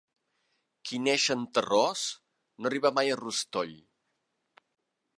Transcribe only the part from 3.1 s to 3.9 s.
a rostoll.